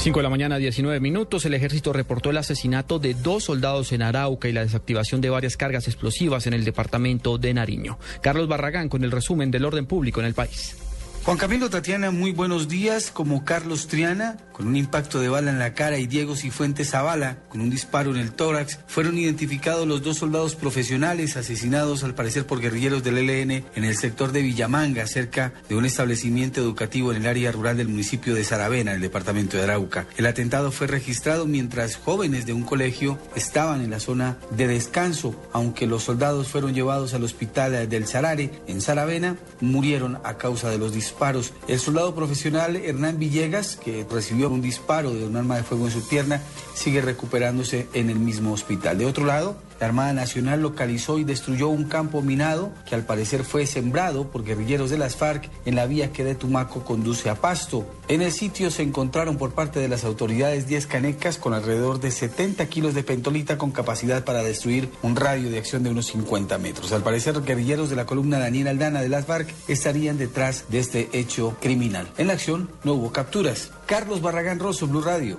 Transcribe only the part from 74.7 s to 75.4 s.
Blue Radio.